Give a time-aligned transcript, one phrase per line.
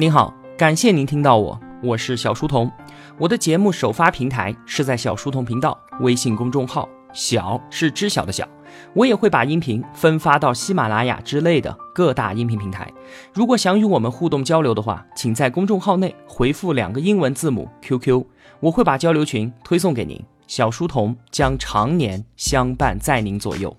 [0.00, 2.70] 您好，感谢您听到我，我是小书童。
[3.18, 8.48] 我的节目首发平台是在小书童频道微信公众号，小是知晓的小。
[8.94, 12.88] 我也会把音频分发到喜马拉雅之类的各大音频平台。
[13.34, 18.24] 如果想与我们互动交流的话，请在公众号内回复两个英文字母 QQ，
[18.60, 20.24] 我会把交流群推送给您。
[20.46, 23.76] 小书童将常年相伴在您左右。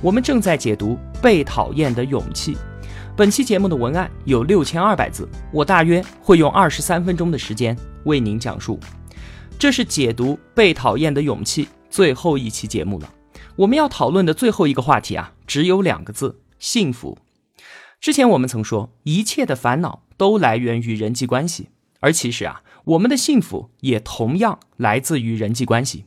[0.00, 2.54] 我们正在解读《被讨厌的勇气》。
[3.14, 8.80] 本期节目的文案有六千二百字，我大约会用二十三分钟的时间为您讲述。
[9.58, 13.14] 这是解读《被讨厌的勇气》最后一期节目了。
[13.54, 17.18] 我们要讨论的最后一个话题啊，只有两个字：幸福。
[18.00, 21.68] 之前我们曾说，一切的烦恼都来源于人际关系，
[22.00, 26.06] 而其实啊，我们的幸福也同样来自于人际关系。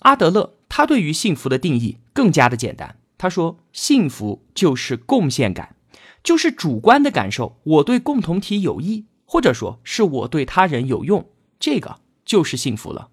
[0.00, 5.76] 阿德勒他对于幸福的定义更加的简单，他说，幸福就是贡献感，
[6.22, 11.28] 就是主观的感受，我对共同体有益，或者说是我对他人有用，
[11.58, 13.08] 这个就是幸福了。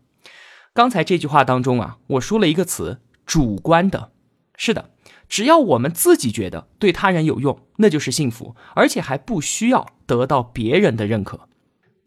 [0.74, 3.00] 刚才这句话当中啊，我说了一个词。
[3.26, 4.12] 主观的，
[4.58, 4.90] 是的，
[5.28, 11.48] 只要我们自己觉得对他人有用，那就是幸福，而且还不需要得到别人的认可。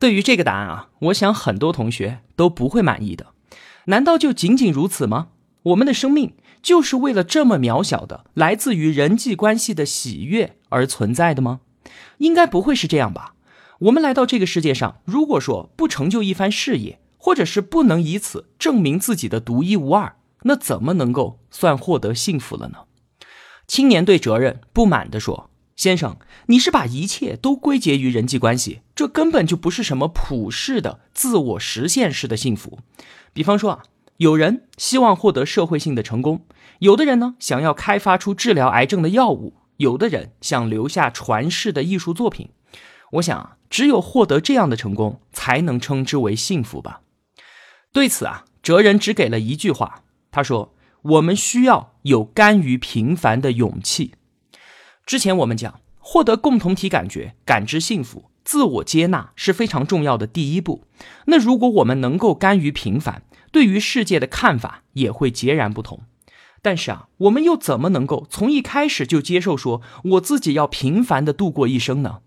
[0.01, 3.27] 对于这个答案啊，我想很多同学都不会满意的。
[3.85, 5.29] 难道就仅仅如此吗？
[5.63, 11.61] 我们的生命就是为了这么渺小的来自于人际关系的喜悦而存在的吗？
[12.19, 13.35] 应该不会是这样吧？
[13.81, 20.17] 我们来到这个世界上，如果说不成就一番事业，或者是不能以此证明自己的独一无二。
[20.45, 22.79] 那怎么能够算获得幸福了呢？
[23.69, 32.81] 青年对责任不满地说：“先生，你是把一切都归结于人际关系，这根本就不是什么普世的自我实现式的幸福。
[33.33, 33.83] 比方说啊，
[34.17, 36.45] 有人希望获得社会性的成功，
[36.81, 42.51] 有的人呢想要开发出治疗癌症的药物，有的人想留下传世的艺术作品。
[43.13, 47.03] 我想，只有获得这样的成功，才能称之为幸福吧。”
[47.93, 50.05] 对此啊，哲人只给了一句话。
[50.31, 54.15] 他说：“我们需要有甘于平凡的勇气。
[55.05, 60.85] 之前我们讲，获得共同体感觉、感知幸福、自我接纳是非常重要的第一步。
[61.27, 66.01] 那如果我们能够甘于平凡，对于世界的看法也会截然不同。
[66.63, 72.21] 但是啊，我们又怎么能够从一开始就接受说我自己要平凡的度过一生呢？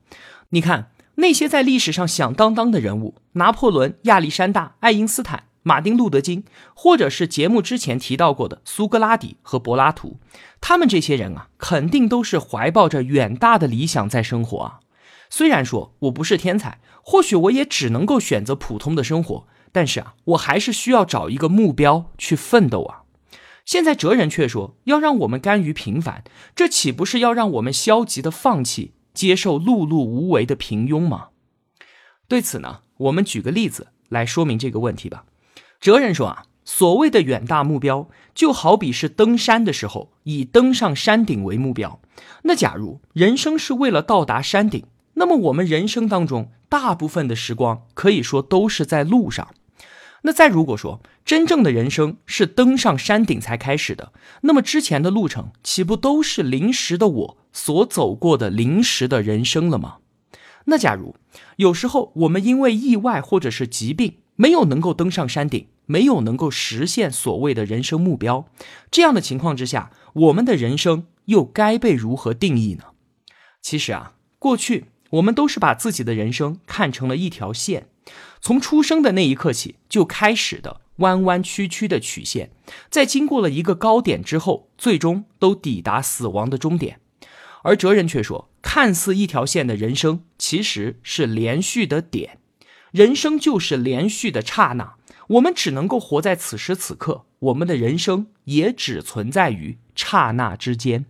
[0.50, 6.44] 你看那些在历史上响当当的人物，拿破仑、亚历山大、爱因斯坦。”马丁·路德·金，
[6.76, 10.20] 或者是节目之前提到过的苏格拉底和柏拉图，
[10.62, 14.80] 他们这些人啊，肯定都是怀抱着远大的理想在生活啊。
[15.32, 23.05] 虽然说我不是天才，或许我也只能够选择普通的生活，但是啊，我还是需要找一个目标去奋斗啊。
[23.66, 26.24] 现在哲人却说要让我们甘于平凡，
[26.56, 31.30] 这岂不是要让我们消极的放弃接受碌碌无为的平庸吗？
[32.28, 35.26] 对此呢，我们举个例子来说明这个问题吧。
[35.80, 42.00] 哲人说啊，所谓的远大目标，就好比是登山的时候以登上山顶为目标。
[42.44, 49.55] 那假如人生是为了到达山顶，那么我们人生当中大部分的时光可以说都是在路上。
[50.26, 59.98] 那再如果说真正的人生是登上山顶才开始的，那么之前的路程岂不都是临时的我所走过的临时的人生了吗？
[60.66, 61.16] 那假如
[61.58, 65.68] 有时候我们因为意外或者是疾病没有能够登上山顶。
[65.88, 68.48] 没有能够实现所谓的人生目标，
[68.90, 72.86] 这样的情况之下，我们的人生又该被如何定义呢？
[73.62, 77.86] 其实啊，过去我们都是把自己的人生看成了一条线，
[78.42, 82.52] 从出生的那一刻起就开始的弯弯曲曲的曲线，
[82.90, 87.00] 在经过了一个高点之后，最终都抵达死亡的终点。
[87.64, 92.38] 而哲人却说，看似一条线的人生，其实是连续的点，
[92.92, 94.94] 人生就是连续的刹那。
[95.30, 101.06] 我们只能够活在此时此刻，我们的人生也只存在于刹那之间。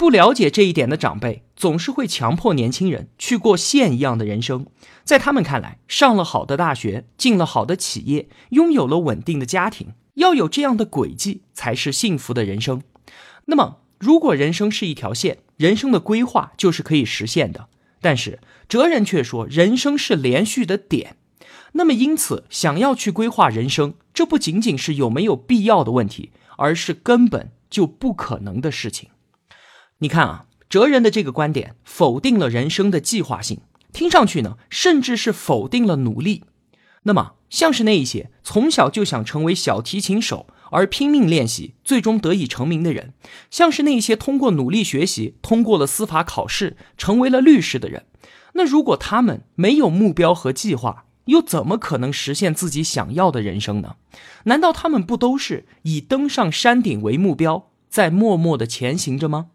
[0.00, 4.64] 不了解这一点的长辈，总是会强迫年轻人去过线一样的人生。
[5.04, 12.80] 在他们看来，上了好的大学，进了好的企业，拥有了稳定的家庭，要有这样的轨迹才是幸福的人生。
[13.44, 17.68] 那么，如果人生是一条线，人生的规划就是可以实现的。
[18.00, 18.38] 但是
[18.70, 21.16] 哲人却说，人生是连续的点。
[21.72, 29.10] 那么，因此，想要去规划人生，这不仅仅是有没有必要的问题，而是根本就不可能的事情。
[30.02, 33.60] 你看啊，哲人的这个观点否定了人生的计划性，
[33.92, 36.44] 听上去呢，甚至是否定了努力。
[37.02, 43.12] 那么，像是那一些从小就想成为小提琴手而拼命练习，最终得以成名的人，
[43.50, 48.06] 像是那些通过努力学习，通过了司法考试，成为了律师的人，
[48.54, 53.96] 那如果他们没有目标和计划，又怎么可能实现自己想要的人生呢？
[54.44, 59.48] 难道他们不都是以登上山顶为目标，在默默的前行着吗？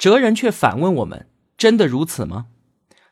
[0.00, 1.26] 哲人却反问我们：
[1.58, 2.46] 真的如此吗？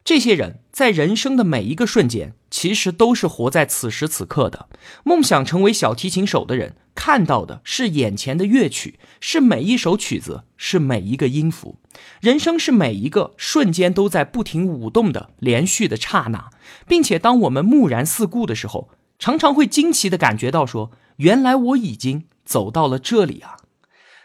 [0.03, 4.71] 这些人在人生的每一个瞬间，其实都是活在此时此刻的。
[5.05, 11.77] 梦想成为小提琴手的人，看到的是眼前的乐曲，是每一首曲子，是每一个音符。
[12.23, 16.49] 人生是每一个瞬间都在不停舞动的连续的刹那，
[16.87, 18.89] 并且当我们木然四顾的时候，
[19.19, 23.59] 常常会惊奇的感觉到说：原来我已经走到了这里啊！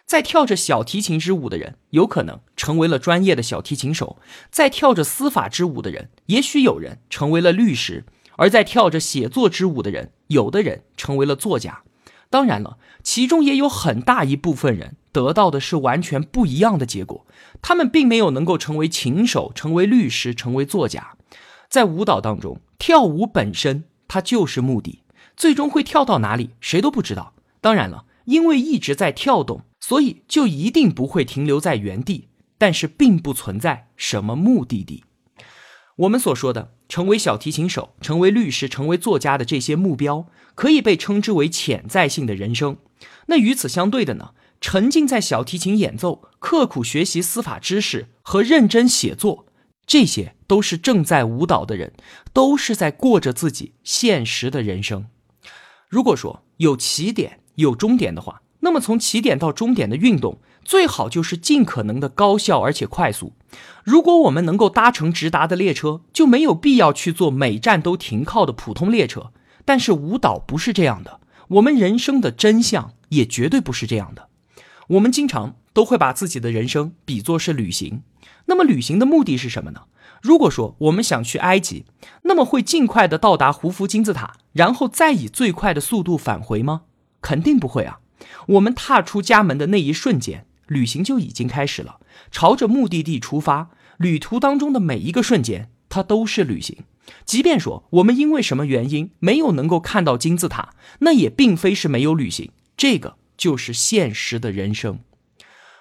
[0.05, 4.17] 在跳着小提琴之舞的人，有可能成为了专业的小提琴手；
[4.51, 8.03] 在跳着司法之舞的人，也许有人成为了律师；
[8.37, 11.83] 而在跳着写作之舞的人，有的人成为了作家。
[12.29, 17.25] 当然了，其中也有很大一部分人得到的是完全不一样的结果，
[17.61, 21.15] 他们并没有能够成为琴手、成为律师、成为作家。
[21.69, 25.03] 在舞蹈当中，跳舞本身它就是目的，
[25.35, 27.33] 最终会跳到哪里，谁都不知道。
[27.61, 29.61] 当然了，因为一直在跳动。
[29.85, 35.03] 所以就一定不会停留在原地，但是并不存在什么目的地。
[35.97, 42.77] 我们所说的成为小提琴手、成为律师、成为作家的这些目标，可以被称之为潜在性的人生。
[43.25, 44.29] 那与此相对的呢？
[44.61, 49.47] 沉浸在小提琴演奏、刻苦学习司法知识和认真写作，
[49.85, 51.91] 这些都是正在舞蹈的人，
[52.31, 55.07] 都是在过着自己现实的人生。
[55.89, 58.42] 如果说有起点、有终点的话。
[58.63, 63.33] 那么从起点到终点的运动，最好就是尽可能的高效而且快速。
[63.83, 69.31] 如果我们能够搭乘直达的列车，就没有必要去坐每站都停靠的普通列车。
[69.65, 71.19] 但是舞蹈不是这样的，
[71.49, 74.29] 我们人生的真相也绝对不是这样的。
[74.87, 78.03] 我们经常都会把自己的人生比作是旅行。
[78.45, 79.83] 那么旅行的目的是什么呢？
[80.21, 81.85] 如果说我们想去埃及，
[82.23, 86.83] 那么会尽快的到达胡夫金字塔，然后再以最快的速度返回吗？
[87.21, 87.99] 肯定不会啊。
[88.47, 91.99] 我们踏出家门的那一瞬间，旅行就已经开始了，
[92.31, 93.69] 朝着目的地出发。
[93.97, 96.77] 旅途当中的每一个瞬间，它都是旅行。
[97.25, 102.49] 即便说我们因为什么原因没有能够看到金字塔，那也并非是没有旅行。
[102.75, 104.99] 这个就是现实的人生。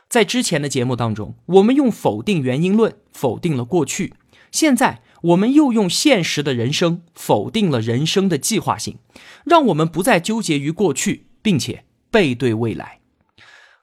[0.08, 4.12] 在之前的节目当中，我们用否定原因论否定了过去，
[4.50, 8.98] 现在我们又用现实的人生否定了人生的计划性，
[9.44, 11.84] 让我们不再纠结于过去，并且。
[12.12, 13.00] 背对未来，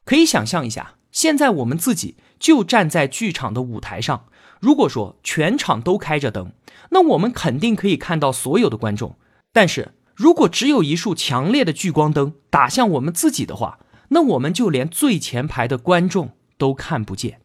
[0.06, 4.28] 可以想象一下，现在我们自己就站在剧场的舞台上。
[4.60, 6.52] 如果说全场都开着灯，
[6.92, 9.18] 那我们肯定可以看到所有的观众。
[9.52, 13.80] 但是如果只有一束强烈的聚光灯打向我们自己的话，
[14.10, 17.42] 那我们就连最前排的观众都看不见。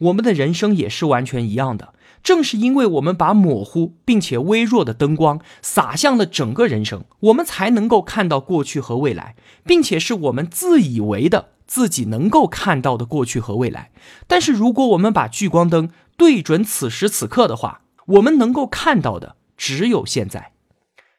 [0.00, 1.94] 我们的人生也是完全一样的。
[2.22, 13.90] 正是因为我们把模糊并且微弱的灯光洒向了整个人生，我们才能够看到过去和未来，并且是我们自以为的自己能够看到的过去和未来。
[14.26, 20.52] 但是，如果我们把聚光灯对准此时此刻的话，我们能够看到的只有现在。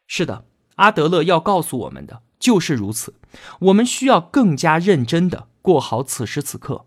[0.06, 0.44] 是的，
[0.76, 3.14] 阿德勒要告诉我们的就是如此。
[3.60, 6.84] 我们需要更加认真的过好此时此刻。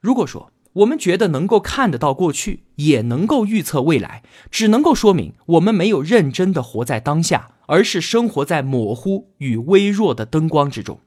[0.00, 10.98] 如果说，我们觉得能够看得到过去，也能够预测未来，只能够说明我们没有认真的活在当下，而是生活在模糊与微弱的灯光之中。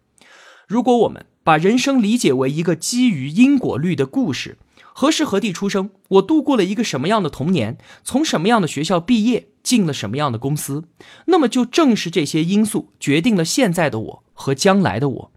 [0.67, 4.57] 如果我们把人生理解为一个基于因果律的故事，
[4.93, 10.85] 何时何地出生，我度过了一个什么样的童年，从什么样的学校毕业，进了什么样的公司，
[11.25, 15.31] 那么就正是这些因素决定了现在的我和将来的我。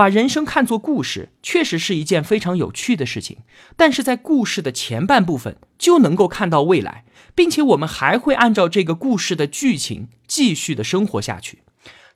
[0.00, 3.40] 把人生看作故事，确实是一件非常有趣的事情。
[3.76, 7.04] 但是在故事的前半部分就能够看到未来，
[7.34, 11.58] 并且我们还会按照这个故事的剧情继续的生活下去。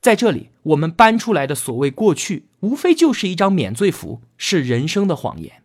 [0.01, 5.63] 在这里，我们搬出来的所谓过去，无非就是一张免罪符，是人生的谎言。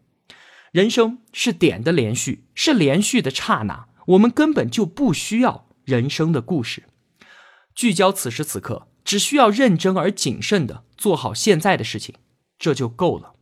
[0.74, 6.84] 人生是点的连续，是连续的刹那，我们根本就不需要人生的故事。
[7.74, 8.88] 聚焦此时此刻。
[9.10, 12.14] 只需要认真而谨慎的做好现在的事情，
[12.60, 13.34] 这就够了。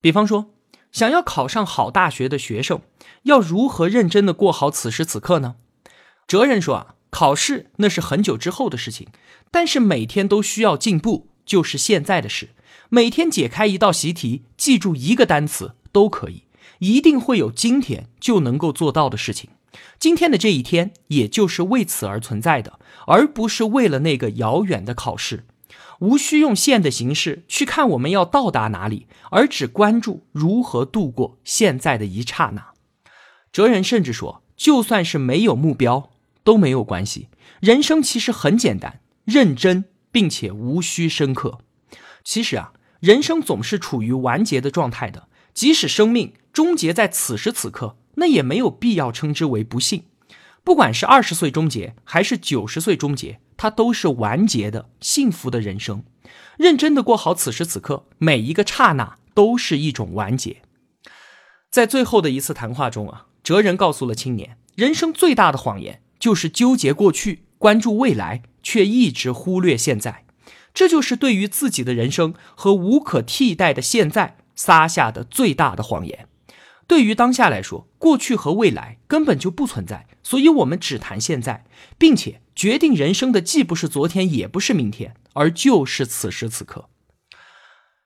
[0.00, 0.54] 比方说，
[0.92, 2.82] 想要考上好大学的学生，
[3.24, 5.56] 要如何认真的过好此时此刻呢？
[6.28, 9.08] 哲人说啊，考试那是很久之后的事情，
[9.50, 12.50] 但是每天都需要进步，就是现在的事。
[12.88, 16.44] 每天解开一道习题，记住一个单词都可以，
[16.78, 19.50] 一定会有今天就能够做到的事情。
[19.98, 25.44] 今天的这一天，也就是为此而存在的，而不是为了那个遥远的考试。
[26.00, 32.68] 无需用线的形式去看我们要到达哪里，而只关注如何度过现在的一刹那。
[33.50, 36.10] 哲人甚至说，就算是没有目标
[36.44, 37.28] 都没有关系。
[37.60, 41.58] 人生其实很简单，认真并且无需深刻。
[42.22, 50.04] 其实啊，人生总是处于完结的状态的，即使生命终结在此时此刻，那也没有必要称之为不幸。
[50.62, 56.04] 不管是二十岁终结还是九十岁终结，它都是完结的幸福的人生。
[56.58, 60.62] 认真的过好此时此刻，每一个刹那都是一种完结。
[61.70, 70.24] 在最后的一次谈话中啊，哲人告诉了青年，人生最大的谎言就是纠结过去，关注未来，却一直忽略现在。
[70.74, 76.28] 这就是对于自己的人生和无可替代的现在撒下的最大的谎言。
[76.88, 81.66] 对于当下来说，过去和未来根本就不存在，所以我们只谈现在，
[81.98, 86.88] 并且决定人生的既不是昨天，也不是明天，而就是此时此刻。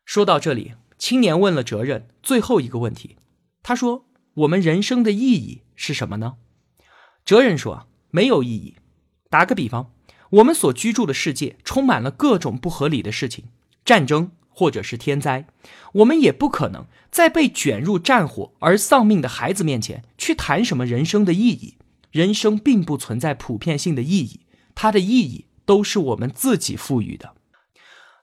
[0.04, 3.16] 说到这里，青年问了哲人最后一个问题，
[3.62, 6.34] 他说：“我们人生的意义是什么呢？”
[7.24, 8.74] 哲人说：“没有意义。
[9.30, 9.92] 打个比方，
[10.30, 13.44] 我们所居住的世界充满了各种不合理的事情，
[13.84, 15.46] 战争。”或者是天灾，
[15.94, 21.76] 我们也不可能在被卷入战火而丧命的孩子面前去谈什么人生的意义。
[22.10, 24.40] 人生并不存在普遍性的意义，
[24.74, 27.32] 它的意义都是我们自己赋予的。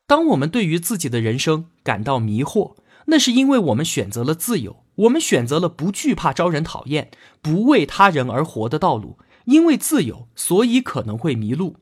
[0.05, 2.75] 当我们对于自己的人生感到迷惑，
[3.07, 7.09] 那是因为我们选择了自由，我们选择了不惧怕招人讨厌、
[7.41, 9.17] 不为他人而活的道路。
[9.45, 11.77] 因为自由，所以可能会迷路。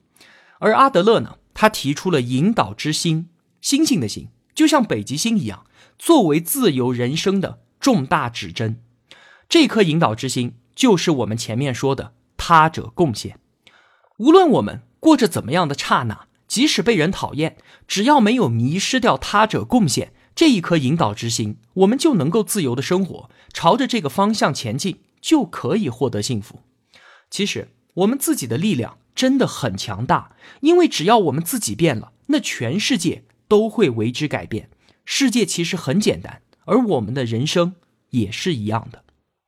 [0.60, 3.28] 而阿德勒呢，他提出了引导之心，
[3.60, 4.30] 星星的星。
[4.58, 5.68] 就像北极星一样，
[6.00, 8.82] 作为自由人生的重大指针，
[9.48, 13.40] 这颗引导之星就是我们前面说的他者贡献。
[14.18, 26.64] 无论我们过着怎么样的刹那，即使被人讨厌，只要没有迷失掉他者贡献这一颗引导之星，我们就能够自由的生活，朝着这个方向前进，就可以获得幸福。
[27.30, 33.26] 其实我们自己的力量真的很强大，因为只要我们自己变了，那全世界。
[33.48, 34.70] 都会为之改变。
[35.06, 37.76] 世界其实很简单，而我们的人生
[38.10, 39.04] 也是一样的。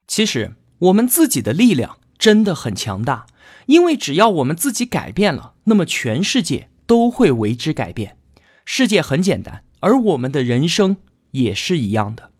[0.07, 3.25] 其实我们自己的力量真的很强大，
[3.65, 8.17] 因为只要我们自己改变了，那么全世界都会为之改变。
[8.65, 10.97] 世界很简单，而我们的人生
[11.31, 12.31] 也是一样的。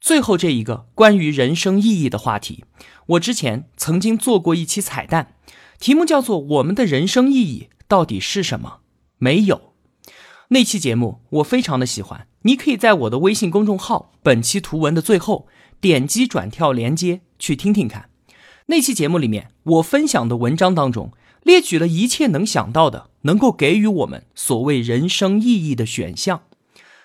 [0.00, 2.64] 最后这一个关于人生意义的话题，
[3.06, 5.34] 我之前曾经做过一期彩蛋，
[5.78, 8.78] 题目叫做《我们的人生意义到底是什么》？
[9.18, 9.69] 没有。
[10.52, 15.46] 那期节目我非常的喜欢，你可以在我的微信公众号本期图文的最后
[15.80, 18.10] 点击转跳连接去听听看。
[18.66, 21.12] 那期节目里面我分享的文章当中
[21.44, 26.42] 列举了一切能想到的能够给予我们所谓人生意义的选项，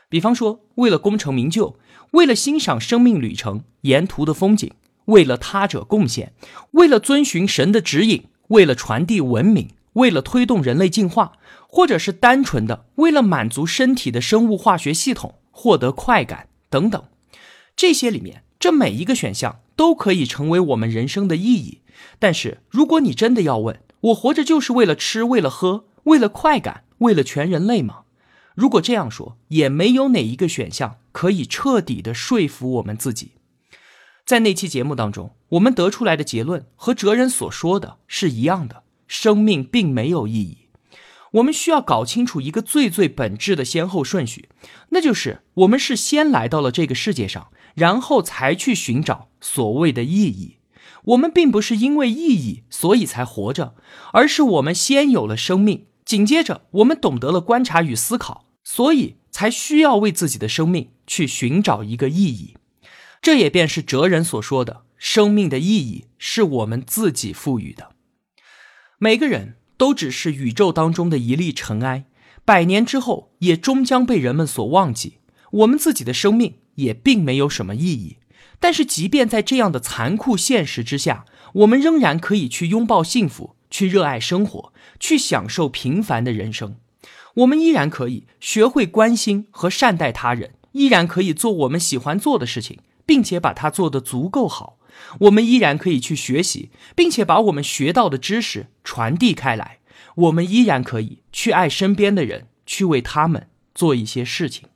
[0.10, 1.78] 比方说为了功成名就，
[2.14, 4.72] 为了欣赏生命旅程沿途的风景，
[5.06, 6.34] 为了他者贡献，
[6.72, 9.70] 为了遵循神的指引，为了传递文明。
[9.96, 11.34] 为了推动人类进化，
[11.68, 17.04] 或者是单纯的为了满足身体的生物化学系统获得快感等等，
[17.76, 21.82] 这些里面，这每一个选项都可以成为我们人生的意义。
[22.20, 28.04] 但是，如果你真的要问我活着就是为了吃、为了喝、为了快感、为了全人类吗？
[28.54, 33.32] 如果这样说，也没有哪一个选项可以彻底的说服我们自己。
[34.26, 38.84] 在那期节目当中，我们得出来的结论和哲人所说的是一样的。
[39.08, 40.68] 生命并没有意义，
[41.34, 44.50] 我们需要搞清楚一个最最本质的先后顺序，
[44.90, 50.58] 那就是我们是先来到了这个世界上，然后才去寻找所谓的意义。
[51.06, 53.76] 我们并不是因为意义所以才活着，
[54.12, 62.56] 而是我们先有了生命，紧接着我们懂得了观察与思考，所以才需要为自己的生命去寻找一个意义。
[63.22, 67.95] 这也便是哲人所说的：生命的意义是我们自己赋予的。
[68.98, 72.06] 每个人都只是宇宙当中的一粒尘埃，
[72.46, 75.18] 百年之后也终将被人们所忘记。
[75.52, 78.18] 我们自己的生命也并没有什么意义。
[78.58, 86.78] 但是，即便在这样的残酷现实之下，我们仍然可以去拥抱幸福，去热爱生活，去享受平凡的人生。
[87.36, 94.78] 我们依然可以学会关心和善待他人，依然可以做我们喜欢做的事情，并且把它做得足够好。
[95.22, 99.80] 我们依然可以去学习，并且把我们学到的知识传递开来。
[100.16, 104.70] 我们依然可以去爱身边的人，去为他们做一些事情，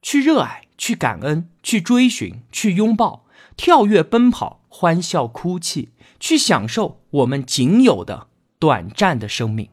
[0.00, 8.28] 去热爱，去感恩，去追寻，去拥抱，跳跃，奔跑，欢笑，哭泣，去享受我们仅有的
[8.58, 9.68] 短暂的生命。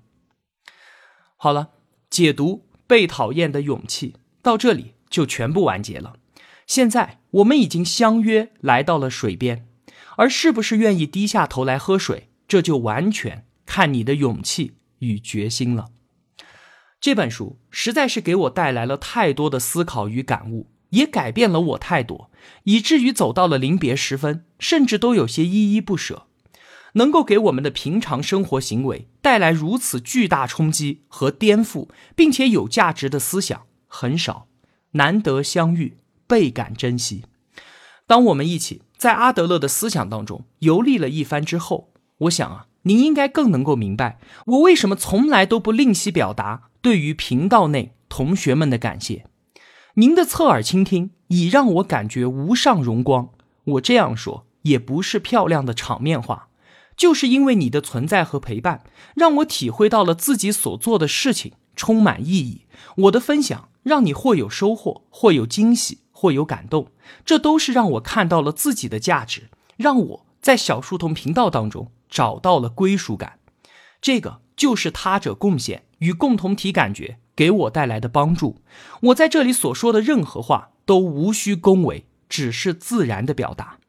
[1.38, 1.70] 好了，
[2.10, 6.18] 解读被讨厌的勇气到这里就全部完结了。
[6.68, 9.69] 现在我们已经相约来到了水边。
[10.20, 15.92] 而是不是愿意低下头来喝水，这就完全看你的勇气与决心了。
[17.00, 22.30] 这本书实在是给我带来了太多的思考与感悟，也改变了我太多，
[22.64, 26.26] 以至于走到了临别时分，甚至都有些依依不舍。
[26.94, 34.48] 能够给我们的平常生活行为带来如此巨大冲击和颠覆，并且有价值的思想很少，
[34.92, 35.96] 难得相遇，
[36.28, 37.24] 倍感珍惜。
[38.10, 49.28] 当我们一起在阿德勒的思想当中游历了一番之后，我想啊，您应该更能够明白我为什么从来都不吝惜表达对于频道内同学们的感谢。
[49.94, 53.30] 您的侧耳倾听已让我感觉无上荣光。
[53.66, 56.48] 我这样说也不是漂亮的场面话。
[56.98, 58.82] 就是因为你的存在和陪伴，
[59.16, 62.66] 让我体会到了自己所做的事情充满意义。
[62.98, 66.92] 我的分享让你或有收获，或有惊喜，或有感动，
[67.26, 73.40] 这都是让我看到了自己的价值，让我在小书童频道当中找到了归属感。
[74.00, 78.62] 这个就是他者贡献与共同体感觉给我带来的帮助。
[79.02, 83.80] 我在这里所说的任何话都无需恭维，只是自然的表达。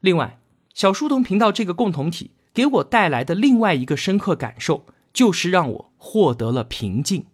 [0.00, 0.40] 另外。
[0.74, 7.26] 小书童频道这个共同体给我带来的另外一个深刻感受，就是让我获得了平静，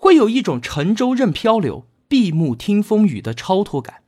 [0.00, 4.02] 会有一种乘舟任漂流、闭目听风雨的超脱感。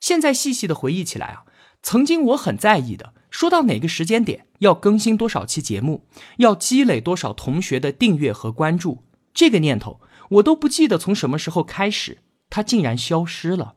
[0.00, 1.44] 现在细细的回忆起来啊，
[1.84, 6.04] 曾经我很在意的，说到哪个时间点要更新多少期节目，
[6.38, 12.18] 要积累多少同学的订阅和关注，这个念头我都不记得从什么时候开始，
[12.50, 13.76] 它竟然消失了。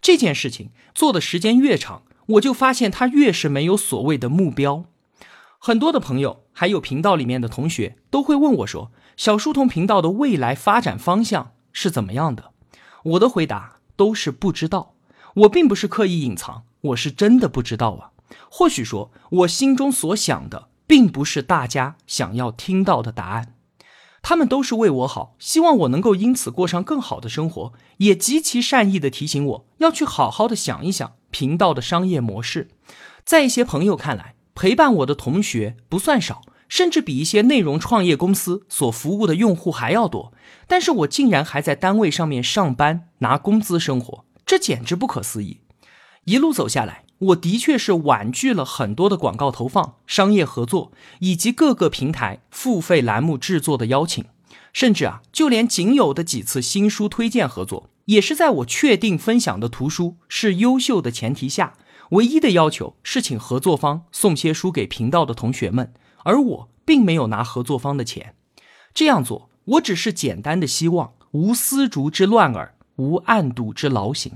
[0.00, 2.04] 这件事情做的时间越长。
[2.28, 4.86] 我就发现他越是没有所谓的目标，
[5.58, 12.50] 很多的朋友还有频道里面的同学都会问我说：“小书童频道的未来发展方向是怎么样的？”
[13.04, 14.94] 我的回答都是不知道。
[15.34, 18.10] 我并不是刻意隐藏，我是真的不知道啊。
[18.48, 23.54] 或许说我心中所想的，并不是大家想要听到的答案。
[24.22, 31.12] 他们都是为我好，希望我能够因此过上更好的生活，也极其善意的提醒我要去好好的想一想。
[31.30, 32.68] 频道的商业模式，
[33.24, 40.32] 在一些朋友看来，陪伴我的同学不算少，甚至比一些内容创业公司所服务的用户还要多。
[40.66, 45.60] 但是我竟然还在单位上面上班拿工资生活，这简直不可思议。
[46.24, 54.24] 一路走下来，我的确是婉拒了很多的广告投放、商业合作以及各个平台付费栏目制作的邀请，
[54.72, 57.90] 甚至啊，就连仅有的几次新书推荐合作。
[58.06, 61.74] 也是在我确定分享的图书是优秀的前提下，
[62.10, 65.92] 唯一的要求是请合作方送些书给频道的同学们，
[66.24, 68.34] 而我并没有拿合作方的钱。
[68.92, 74.32] 这样做，我只是简单的希望无丝竹之乱耳，无案牍之劳形，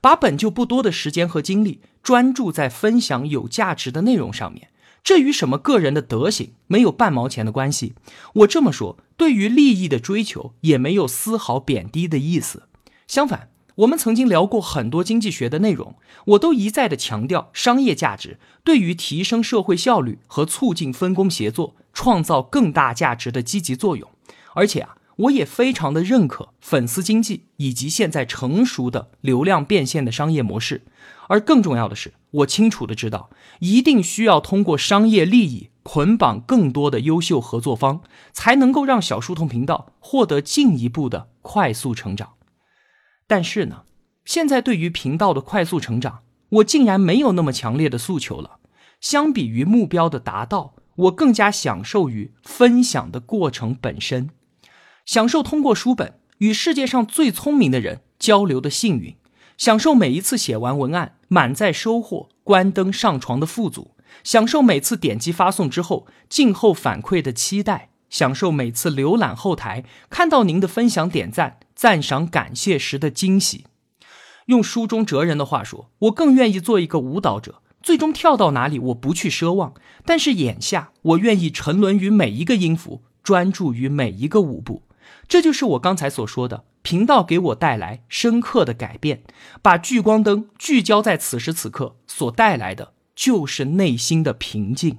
[0.00, 4.68] 把本就不多的时间和精力专注在分享有价值的内容上面。
[5.02, 7.94] 这与什么个人的德行没有半毛钱的关系。
[8.34, 12.64] 我这么说，对于利益的追求也没有丝毫贬低的意思。
[13.06, 24.08] 相反，我们曾经聊过很多经济学的内容，我都一再的强调商业价值对于提升社会效率和促进分工协作、创造更大价值的积极作用。
[24.54, 30.86] 而且啊，我也非常的认可粉丝经济以及现在成熟的流量变现的商业模式。
[31.28, 38.00] 而更重要的是，我清楚的知道，一定需要通过商业利益捆绑更多的优秀合作方，
[38.32, 42.35] 才能够让小书童频道获得进一步的快速成长。
[43.26, 43.82] 但是呢，
[44.24, 48.58] 现在对于频道的快速成长，我竟然没有那么强烈的诉求了。
[49.00, 54.30] 相比于目标的达到，我更加享受于分享的过程本身，
[55.04, 59.16] 享受通过书本与世界上最聪明的人交流的幸运，
[59.58, 63.90] 享受每一次写完文案满载收获、关灯上床的富足，
[64.24, 71.58] 享受每次点击发送之后静候反馈的期待，享受每次浏览后台看到您的分享点赞。
[71.76, 73.66] 赞赏、感谢时的惊喜。
[74.46, 79.74] 用书中哲人的话说，我更愿意做一个舞蹈者，最终跳到哪里我不去奢望。
[80.04, 84.82] 但是眼下，我愿意沉沦于每一个音符，专注于每一个舞步。
[85.28, 89.24] 这就是我刚才所说的，频道给我带来深刻的改变。
[89.60, 94.98] 把聚光灯聚焦在此时此刻，所带来的就是内心的平静。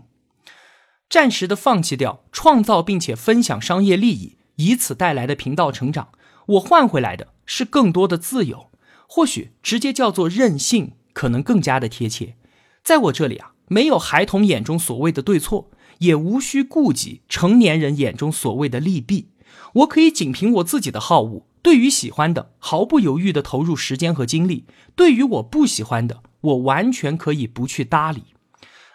[1.09, 6.09] 暂时的放弃掉创造并且分享商业利益，以此带来的频道成长。
[6.47, 8.69] 我换回来的是更多的自由，
[9.07, 12.35] 或许直接叫做任性，可能更加的贴切。
[12.83, 19.29] 在我这里啊，没有孩童眼中所谓的对错，也无需顾及成年人眼中所谓的利弊。
[19.73, 24.63] 我可以仅凭我自己的好恶，对于喜欢的毫不犹豫地投入时间和精力；
[24.95, 28.23] 对于我不喜欢的，我完全可以不去搭理。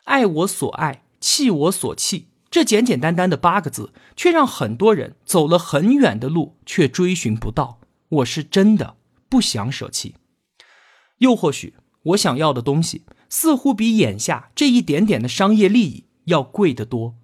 [0.05, 2.29] 爱我所爱，弃我所弃。
[2.53, 7.81] 这简简单单的八个字，却让很多人走了很远的路，却追寻不到。
[8.11, 8.97] 我是真的
[9.31, 10.17] 不想舍弃。
[11.21, 17.15] 又或许，我想要的东西，似乎比眼下这一点点的商业利益要贵得多。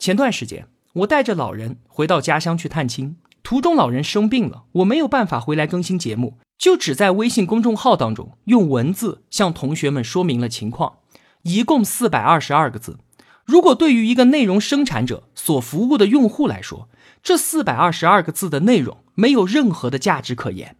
[0.00, 10.98] 前段时间，我带着老人回到家乡去探亲，途中老人生病了，我没有办法回来更新节目，就只在微信公众号当中用文字向同学们说明了情况，
[11.42, 12.98] 一共四百二十二个字。
[13.44, 16.88] 如果对于一个内容生产者所服务的用户来说，
[17.22, 20.76] 这四百二十二个字的内容没有任何的价值可言，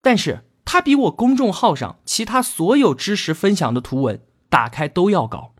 [0.00, 5.54] 但是它比我公众号上其他所有知识分享的图文打开都要高。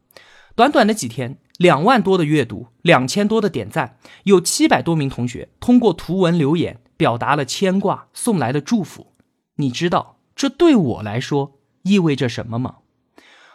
[0.55, 9.12] 短短的几天，两万多的阅读，两千多的点赞，有七百多名同学通过图文留言表达了牵挂，送来了祝福。
[9.57, 12.77] 你知道这对我来说意味着什么吗？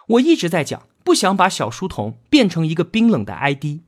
[0.08, 0.84] 我一直在讲。
[1.04, 3.82] 不想把小书童变成一个冰冷的 ID，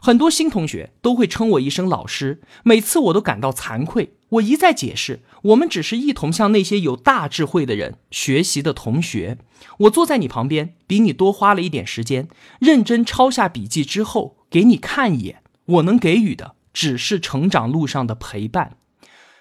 [0.00, 4.14] 很多新同学都会称我一声老师，每次我都感到惭愧。
[4.30, 9.38] 我一再解释，我们只是一同向那些有大智慧的人学习的同学。
[9.78, 12.28] 我坐在你旁边，比你多花了一点时间，
[12.60, 15.42] 认真抄下笔记之后给你看一眼。
[15.64, 18.76] 我能给予的只是成长路上的陪伴。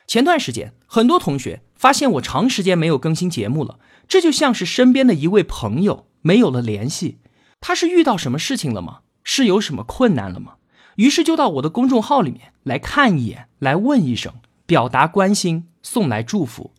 [0.07, 6.07] 前段时间，很多同学发现我长时间没有更新节目了，这就像是身边的一位朋友。
[6.27, 7.19] 没有了联系，
[7.61, 8.99] 他是遇到什么事情了吗？
[9.23, 10.55] 是有什么困难了吗？
[10.97, 14.33] 于是就到我的公众号里面来看一眼，来问一声，
[14.65, 16.73] 表达关心，送来祝福。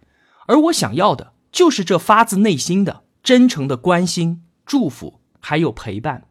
[0.49, 6.25] 而我想要的就是这发自内心的、真诚的关心、祝福，还有陪伴。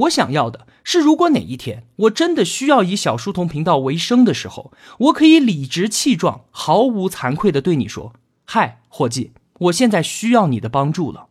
[0.00, 8.12] 我想要的是，如果哪一天我真的需要以小书童频道为生的时候，我可以理直气壮、毫无惭愧的对你说
[8.44, 11.27] ：“嗨，伙计，我现在需要你的帮助了。”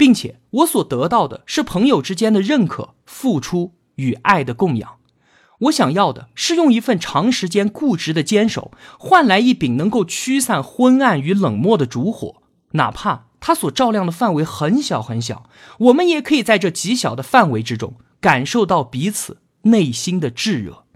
[0.00, 4.96] 并且我所得到的是朋友之间的认可、付出与爱的供养。
[5.58, 12.42] 我想要的是用一份长时间固执的坚守，换来一柄能够驱散昏暗与冷漠的烛火。
[12.70, 20.86] 哪怕它所照亮的范围很小很小，我们也可以在这极小的范围之中感受到彼此内心的炙热。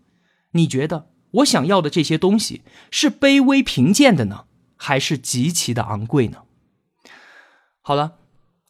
[0.52, 6.38] 你觉得我想要的这些东西是卑微贫贱的呢，还是极其的昂贵呢？
[7.82, 8.23] 好了。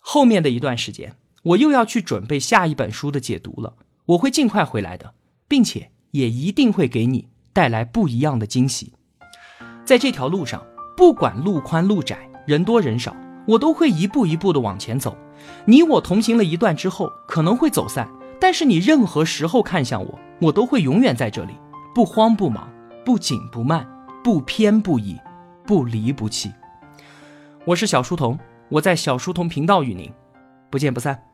[0.06, 3.72] 后面的一段时间，我又要去准备下一本书的解读了。
[4.04, 5.14] 我会尽快回来的，
[5.48, 8.92] 并且也一定会给你带来不一样的惊喜。
[9.82, 10.62] 在这条路上，
[10.94, 13.16] 不管路宽路窄，人多人少，
[13.48, 15.16] 我都会一步一步的往前走。
[15.64, 18.06] 你我同行了一段之后，可能会走散，
[18.38, 21.54] 但是你任何时候看向我，我都会永远在这里，
[21.94, 22.70] 不慌不忙，
[23.06, 23.88] 不紧不慢，
[24.22, 25.18] 不偏不倚，
[25.66, 26.52] 不离不弃。
[27.64, 28.38] 我是小书童。
[28.68, 30.10] 我在小书童频道与您
[30.70, 31.33] 不见不散。